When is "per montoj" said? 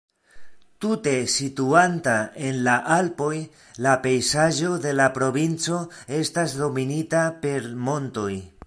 7.47-8.31